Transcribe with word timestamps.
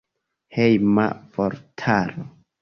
Hejma 0.55 1.05
vortaro. 1.35 2.27